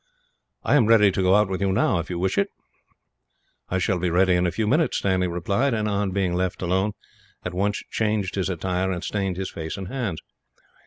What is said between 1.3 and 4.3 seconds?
out with you now, if you wish it." "I shall be